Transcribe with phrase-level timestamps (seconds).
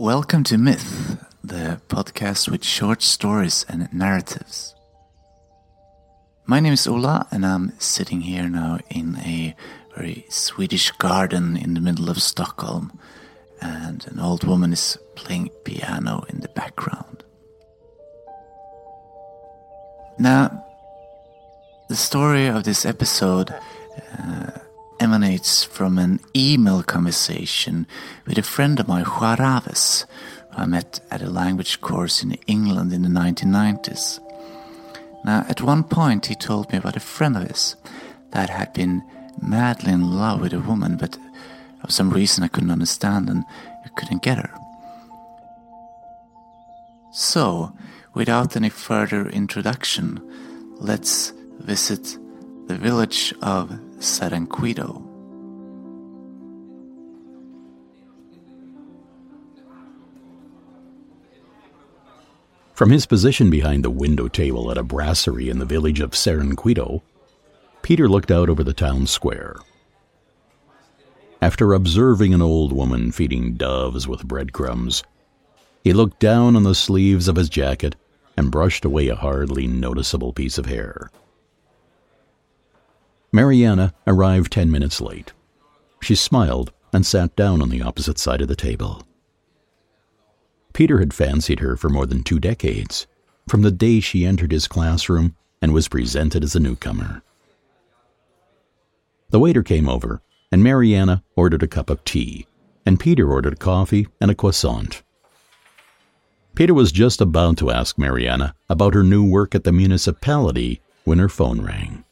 [0.00, 4.74] Welcome to Myth, the podcast with short stories and narratives.
[6.46, 9.54] My name is Ola, and I'm sitting here now in a
[9.94, 12.98] very Swedish garden in the middle of Stockholm,
[13.60, 17.22] and an old woman is playing piano in the background.
[20.18, 20.64] Now,
[21.90, 23.54] the story of this episode
[24.18, 24.49] uh,
[25.10, 27.84] emanates from an email conversation
[28.28, 30.04] with a friend of mine, Juaraves,
[30.52, 34.20] who I met at a language course in England in the 1990s.
[35.24, 37.74] Now, at one point, he told me about a friend of his
[38.30, 39.02] that had been
[39.42, 41.18] madly in love with a woman, but
[41.84, 43.44] for some reason I couldn't understand and
[43.84, 44.54] I couldn't get her.
[47.10, 47.72] So,
[48.14, 50.20] without any further introduction,
[50.78, 52.16] let's visit
[52.68, 55.09] the village of Saranquito.
[62.80, 67.02] From his position behind the window table at a brasserie in the village of Saranquito,
[67.82, 69.56] Peter looked out over the town square.
[71.42, 75.02] After observing an old woman feeding doves with breadcrumbs,
[75.84, 77.96] he looked down on the sleeves of his jacket
[78.34, 81.10] and brushed away a hardly noticeable piece of hair.
[83.30, 85.34] Mariana arrived ten minutes late.
[86.00, 89.06] She smiled and sat down on the opposite side of the table.
[90.72, 93.06] Peter had fancied her for more than two decades,
[93.48, 97.22] from the day she entered his classroom and was presented as a newcomer.
[99.30, 102.46] The waiter came over, and Mariana ordered a cup of tea,
[102.84, 105.02] and Peter ordered coffee and a croissant.
[106.54, 111.18] Peter was just about to ask Mariana about her new work at the municipality when
[111.18, 112.04] her phone rang.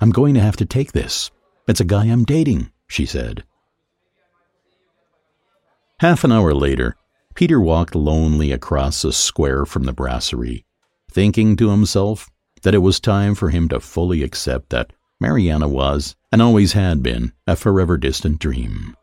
[0.00, 1.30] I'm going to have to take this.
[1.66, 3.44] It's a guy I'm dating, she said.
[6.00, 6.94] Half an hour later,
[7.34, 10.66] Peter walked lonely across the square from the brasserie,
[11.10, 12.28] thinking to himself
[12.62, 17.02] that it was time for him to fully accept that Mariana was, and always had
[17.02, 18.94] been, a forever distant dream.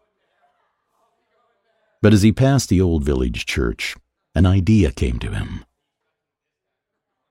[2.04, 3.96] But as he passed the old village church,
[4.36, 5.66] an idea came to him.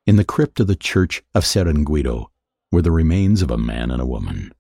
[0.07, 2.33] In the crypt of the church of Saranquito
[2.73, 4.53] were the remains of a man and a woman.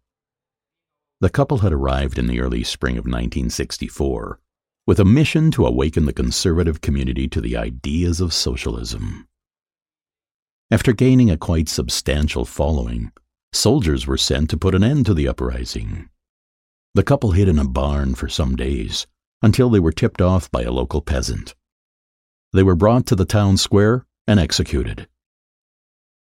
[1.21, 4.39] The couple had arrived in the early spring of 1964
[4.87, 9.29] with a mission to awaken the conservative community to the ideas of socialism.
[10.71, 13.13] After gaining a quite substantial following,
[13.53, 16.09] soldiers were sent to put an end to the uprising.
[16.95, 19.07] The couple hid in a barn for some days
[19.41, 21.55] until they were tipped off by a local peasant.
[22.53, 25.09] They were brought to the town square and executed.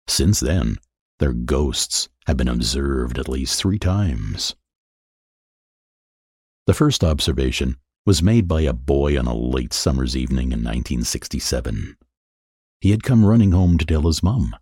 [0.07, 0.77] Since then,
[1.19, 4.55] their ghosts have been observed at least three times.
[6.65, 11.95] The first observation was made by a boy on a late summer's evening in 1967.
[12.81, 14.55] He had come running home to tell his mum,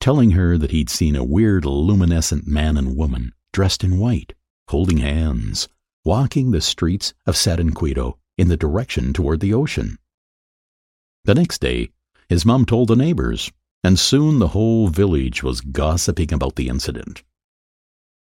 [0.00, 4.34] telling her that he'd seen a weird luminescent man and woman dressed in white,
[4.68, 5.68] holding hands,
[6.04, 9.98] walking the streets of Saranquito in the direction toward the ocean.
[11.24, 11.90] The next day,
[12.28, 13.50] his mum told the neighbors,
[13.82, 17.24] and soon the whole village was gossiping about the incident.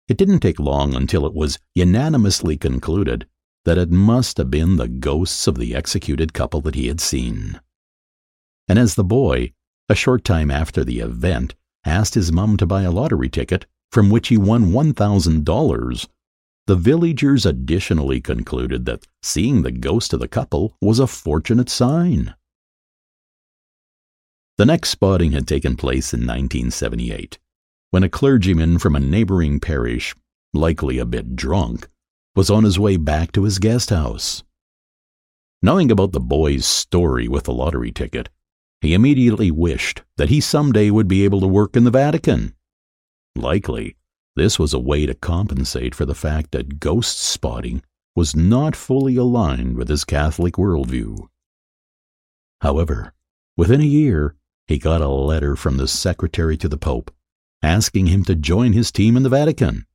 [0.07, 3.27] It didn't take long until it was unanimously concluded
[3.65, 7.59] that it must have been the ghosts of the executed couple that he had seen.
[8.67, 9.53] And as the boy,
[9.89, 14.09] a short time after the event, asked his mum to buy a lottery ticket from
[14.09, 16.07] which he won $1,000,
[16.65, 22.33] the villagers additionally concluded that seeing the ghost of the couple was a fortunate sign.
[24.57, 27.37] The next spotting had taken place in 1978,
[27.91, 30.15] when a clergyman from a neighboring parish,
[30.53, 31.89] likely a bit drunk,
[32.35, 34.43] was on his way back to his guest house.
[35.61, 38.29] Knowing about the boy's story with the lottery ticket,
[38.81, 42.53] he immediately wished that he someday would be able to work in the Vatican.
[43.35, 43.95] Likely,
[44.35, 47.81] this was a way to compensate for the fact that ghost spotting
[48.15, 51.17] was not fully aligned with his Catholic worldview.
[52.61, 53.13] However,
[53.55, 54.35] within a year,
[54.67, 57.11] he got a letter from the secretary to the Pope
[57.61, 59.85] asking him to join his team in the Vatican.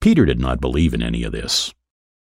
[0.00, 1.74] Peter did not believe in any of this.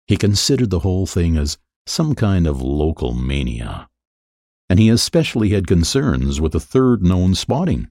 [0.07, 3.89] He considered the whole thing as some kind of local mania.
[4.69, 7.89] And he especially had concerns with the third known spotting.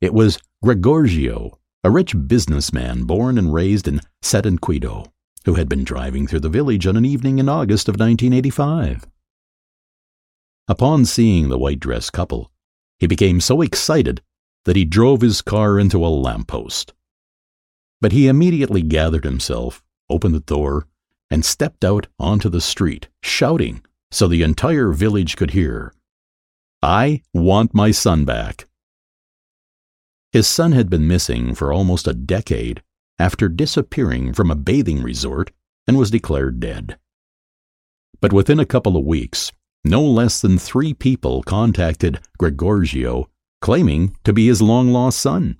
[0.00, 5.12] It was Gregorio, a rich businessman born and raised in Saranquito,
[5.44, 9.06] who had been driving through the village on an evening in August of 1985.
[10.68, 12.50] Upon seeing the white dress couple,
[12.98, 14.22] he became so excited
[14.64, 16.94] that he drove his car into a lamppost.
[18.02, 20.86] But he immediately gathered himself, opened the door,
[21.30, 25.94] and stepped out onto the street, shouting so the entire village could hear
[26.82, 28.66] I want my son back.
[30.32, 32.82] His son had been missing for almost a decade
[33.20, 35.52] after disappearing from a bathing resort
[35.86, 36.98] and was declared dead.
[38.20, 39.52] But within a couple of weeks,
[39.84, 45.56] no less than three people contacted Gregorio claiming to be his long lost son.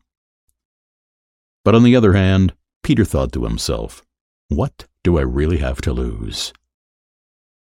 [1.65, 4.03] But on the other hand, Peter thought to himself,
[4.49, 6.53] what do I really have to lose?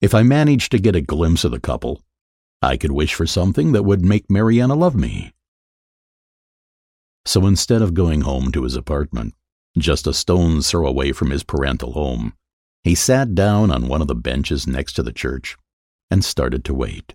[0.01, 2.03] If I managed to get a glimpse of the couple,
[2.63, 5.33] I could wish for something that would make Mariana love me.
[7.27, 9.35] So instead of going home to his apartment,
[9.77, 12.33] just a stone's throw away from his parental home,
[12.83, 15.57] he sat down on one of the benches next to the church
[16.11, 17.15] and started to wait.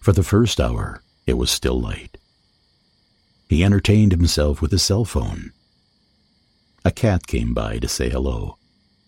[0.00, 2.16] For the first hour, it was still light.
[3.50, 5.52] He entertained himself with his cell phone.
[6.86, 8.56] A cat came by to say hello,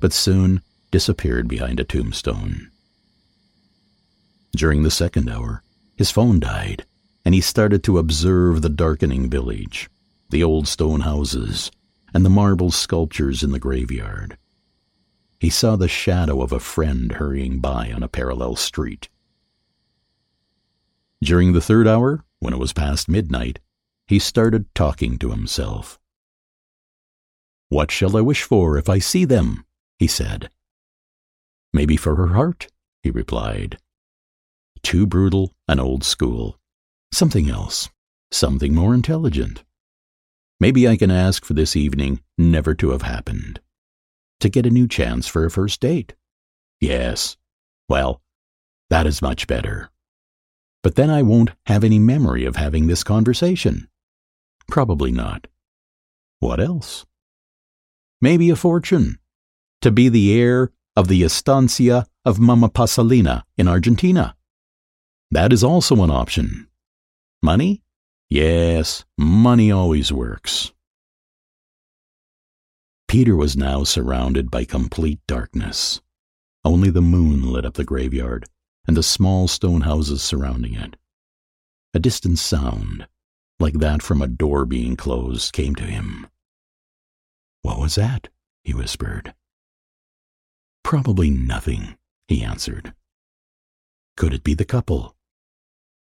[0.00, 2.70] but soon disappeared behind a tombstone.
[4.54, 5.62] During the second hour,
[5.96, 6.84] his phone died,
[7.24, 9.88] and he started to observe the darkening village,
[10.28, 11.70] the old stone houses,
[12.12, 14.36] and the marble sculptures in the graveyard.
[15.38, 19.08] He saw the shadow of a friend hurrying by on a parallel street.
[21.22, 23.58] During the third hour, when it was past midnight,
[24.06, 25.98] he started talking to himself.
[27.68, 29.64] What shall I wish for if I see them?
[29.98, 30.50] he said.
[31.72, 32.68] Maybe for her heart,
[33.02, 33.78] he replied.
[34.82, 36.58] Too brutal and old school.
[37.12, 37.90] Something else.
[38.32, 39.62] Something more intelligent.
[40.58, 43.60] Maybe I can ask for this evening never to have happened.
[44.40, 46.14] To get a new chance for a first date.
[46.80, 47.36] Yes.
[47.88, 48.22] Well,
[48.88, 49.90] that is much better.
[50.82, 53.88] But then I won't have any memory of having this conversation.
[54.68, 55.46] Probably not.
[56.38, 57.04] What else?
[58.20, 59.18] Maybe a fortune.
[59.82, 64.36] To be the heir of the estancia of Mama Pasalina in Argentina.
[65.30, 66.68] That is also an option.
[67.42, 67.82] Money?
[68.28, 70.72] Yes, money always works.
[73.08, 76.00] Peter was now surrounded by complete darkness.
[76.64, 78.46] Only the moon lit up the graveyard
[78.86, 80.96] and the small stone houses surrounding it.
[81.94, 83.06] A distant sound,
[83.58, 86.26] like that from a door being closed, came to him.
[87.62, 88.28] What was that?
[88.64, 89.34] he whispered.
[90.82, 91.96] Probably nothing,
[92.28, 92.94] he answered.
[94.16, 95.16] Could it be the couple?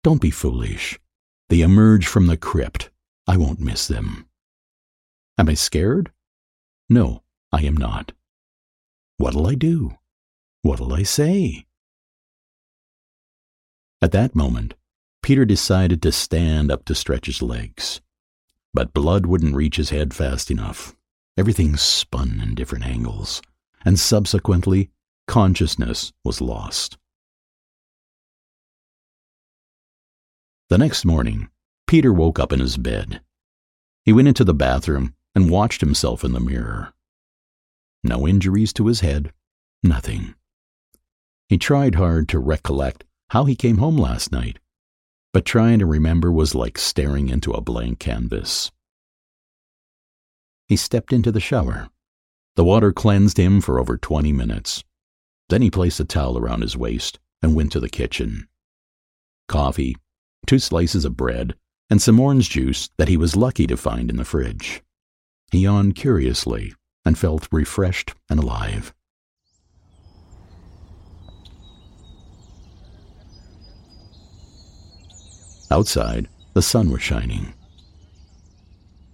[0.03, 0.99] Don't be foolish.
[1.49, 2.91] They emerge from the crypt.
[3.27, 4.27] I won't miss them.
[5.39, 6.13] Am I scared?
[6.89, 7.23] No,
[7.53, 8.13] I am not.
[9.19, 9.99] What'll I do?
[10.63, 11.67] What'll I say?
[14.03, 14.75] At that moment,
[15.23, 18.01] Peter decided to stand up to stretch his legs.
[18.75, 20.97] But blood wouldn't reach his head fast enough.
[21.39, 23.41] Everything spun in different angles,
[23.85, 24.91] and subsequently,
[25.29, 26.99] consciousness was lost.
[30.69, 31.49] The next morning,
[31.87, 33.21] Peter woke up in his bed.
[34.05, 36.93] He went into the bathroom and watched himself in the mirror.
[38.03, 39.33] No injuries to his head,
[39.85, 40.35] nothing.
[41.49, 44.59] He tried hard to recollect how he came home last night,
[45.33, 48.71] but trying to remember was like staring into a blank canvas.
[50.69, 51.89] He stepped into the shower.
[52.57, 54.85] The water cleansed him for over 20 minutes.
[55.49, 58.49] Then he placed a towel around his waist and went to the kitchen.
[59.49, 59.97] Coffee,
[60.47, 61.55] two slices of bread,
[61.89, 64.83] and some orange juice that he was lucky to find in the fridge.
[65.51, 66.75] He yawned curiously
[67.07, 68.93] and felt refreshed and alive.
[75.73, 77.55] Outside, the sun was shining.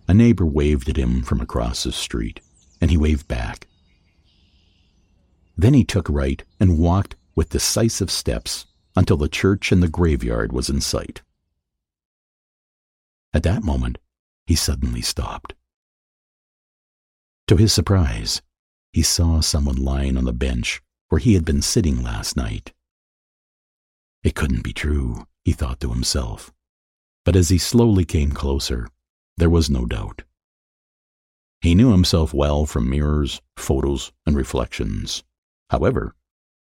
[0.09, 2.41] A neighbor waved at him from across the street,
[2.81, 3.69] and he waved back.
[5.57, 10.53] Then he took right and walked with decisive steps until the church and the graveyard
[10.53, 11.23] was in sight.
[13.33, 13.99] At that moment,
[14.45, 15.55] he suddenly stopped.
[17.47, 18.43] To his surprise,
[18.93, 22.73] he saw someone lying on the bench where he had been sitting last night.
[24.25, 26.53] It couldn't be true he thought to himself.
[27.25, 28.87] But as he slowly came closer,
[29.39, 30.25] there was no doubt.
[31.63, 35.25] He knew himself well from mirrors, photos, and reflections.
[35.71, 36.15] However,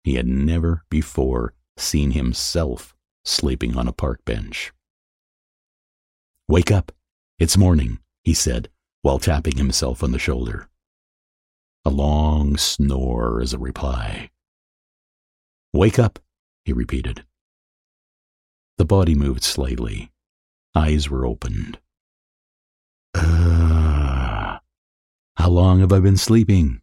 [0.04, 4.72] he had never before seen himself sleeping on a park bench.
[6.48, 6.90] Wake up!
[7.38, 8.70] It's morning, he said,
[9.02, 10.70] while tapping himself on the shoulder.
[11.84, 14.30] A long snore as a reply.
[15.74, 16.18] Wake up,
[16.64, 17.26] he repeated.
[18.78, 20.12] The body moved slightly.
[20.74, 21.80] Eyes were opened.
[23.16, 24.60] Ah,
[25.36, 26.80] how long have I been sleeping?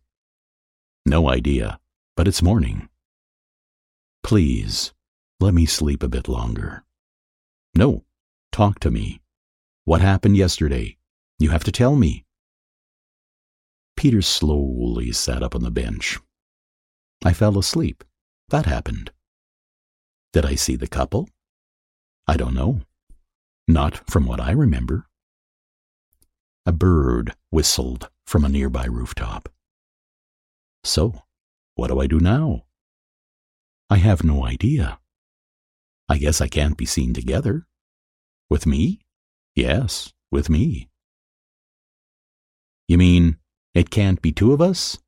[1.06, 1.80] No idea,
[2.18, 2.90] but it's morning.
[4.24, 4.94] Please,
[5.40, 6.84] let me sleep a bit longer.
[7.76, 8.04] No,
[8.52, 9.22] talk to me.
[9.86, 10.98] What happened yesterday?
[11.40, 12.26] You have to tell me.
[13.96, 16.20] Peter slowly sat up on the bench.
[17.24, 18.04] I fell asleep.
[18.50, 19.12] That happened.
[20.34, 21.30] Did I see the couple?
[22.28, 22.82] I don't know.
[23.68, 25.08] Not from what I remember.
[26.66, 29.50] A bird whistled from a nearby rooftop.
[30.84, 31.24] So,
[31.76, 32.66] what do I do now?
[33.90, 35.00] I have no idea.
[36.08, 37.66] I guess I can't be seen together.
[38.50, 39.02] With me?
[39.56, 40.90] Yes, with me.
[42.88, 43.38] You mean
[43.74, 45.00] it can't be two of us?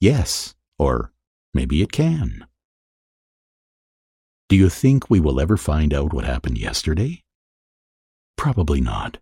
[0.00, 1.12] Yes, or
[1.54, 2.47] maybe it can.
[4.48, 7.22] Do you think we will ever find out what happened yesterday?
[8.36, 9.18] Probably not.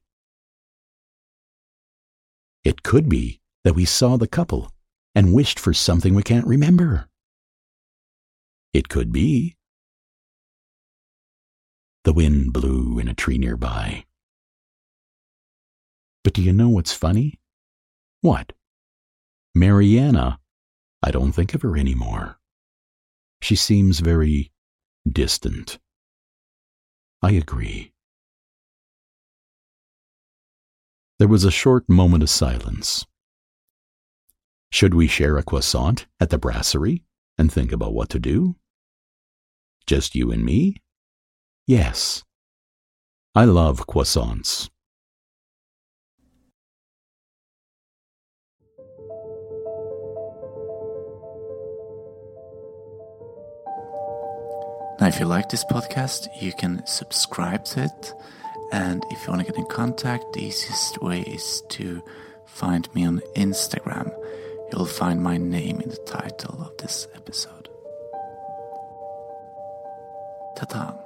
[2.62, 4.73] It could be that we saw the couple
[5.16, 7.09] and wished for something we can't remember.
[8.73, 9.56] It could be.
[12.04, 14.04] The wind blew in a tree nearby.
[16.23, 17.40] But do you know what's funny?
[18.21, 18.52] What?
[19.56, 20.38] Mariana.
[21.02, 22.38] I don't think of her anymore.
[23.42, 24.52] She seems very
[25.10, 25.78] distant.
[27.22, 27.92] I agree.
[31.18, 33.06] There was a short moment of silence.
[34.70, 37.04] Should we share a croissant at the brasserie
[37.38, 38.56] and think about what to do?
[39.86, 40.76] Just you and me?
[41.66, 42.25] Yes.
[43.34, 44.68] I love croissants.
[54.98, 58.14] Now, if you like this podcast, you can subscribe to it.
[58.72, 62.02] And if you want to get in contact, the easiest way is to
[62.46, 64.10] find me on Instagram.
[64.72, 67.68] You'll find my name in the title of this episode.
[70.56, 71.05] Ta ta.